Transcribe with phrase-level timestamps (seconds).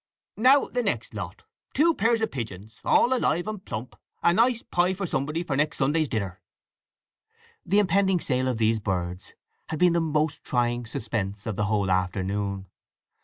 [0.37, 1.43] "Now the next lot:
[1.75, 6.09] two pairs of pigeons, all alive and plump—a nice pie for somebody for next Sunday's
[6.09, 6.41] dinner!"
[7.67, 9.35] The impending sale of these birds
[9.69, 12.65] had been the most trying suspense of the whole afternoon.